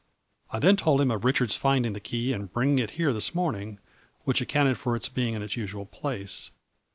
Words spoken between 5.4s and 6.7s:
its usual place.